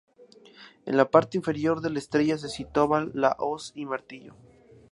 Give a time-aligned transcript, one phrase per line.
[0.87, 4.33] En la parte inferior de la estrella se situaba la hoz y martillo.